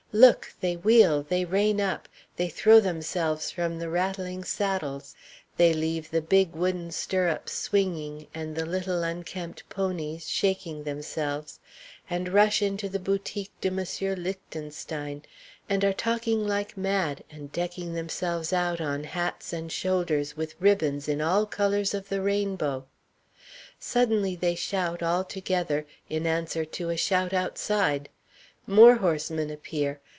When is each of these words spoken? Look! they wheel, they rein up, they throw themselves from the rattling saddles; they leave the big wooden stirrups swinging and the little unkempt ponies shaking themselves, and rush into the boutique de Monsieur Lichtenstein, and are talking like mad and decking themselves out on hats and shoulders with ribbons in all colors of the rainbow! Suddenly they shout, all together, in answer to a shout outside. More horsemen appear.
Look! 0.13 0.53
they 0.59 0.75
wheel, 0.75 1.23
they 1.23 1.45
rein 1.45 1.79
up, 1.79 2.09
they 2.35 2.49
throw 2.49 2.81
themselves 2.81 3.49
from 3.49 3.79
the 3.79 3.87
rattling 3.87 4.43
saddles; 4.43 5.15
they 5.55 5.71
leave 5.73 6.11
the 6.11 6.19
big 6.21 6.51
wooden 6.51 6.91
stirrups 6.91 7.53
swinging 7.53 8.27
and 8.33 8.53
the 8.57 8.65
little 8.65 9.03
unkempt 9.03 9.69
ponies 9.69 10.27
shaking 10.27 10.83
themselves, 10.83 11.61
and 12.09 12.27
rush 12.33 12.61
into 12.61 12.89
the 12.89 12.99
boutique 12.99 13.53
de 13.61 13.71
Monsieur 13.71 14.13
Lichtenstein, 14.13 15.21
and 15.69 15.85
are 15.85 15.93
talking 15.93 16.45
like 16.45 16.75
mad 16.75 17.23
and 17.31 17.53
decking 17.53 17.93
themselves 17.93 18.51
out 18.51 18.81
on 18.81 19.05
hats 19.05 19.53
and 19.53 19.71
shoulders 19.71 20.35
with 20.35 20.55
ribbons 20.59 21.07
in 21.07 21.21
all 21.21 21.45
colors 21.45 21.93
of 21.93 22.09
the 22.09 22.19
rainbow! 22.21 22.85
Suddenly 23.79 24.35
they 24.35 24.55
shout, 24.55 25.01
all 25.01 25.23
together, 25.23 25.85
in 26.09 26.27
answer 26.27 26.65
to 26.65 26.89
a 26.89 26.97
shout 26.97 27.31
outside. 27.31 28.09
More 28.67 28.97
horsemen 28.97 29.49
appear. 29.49 29.99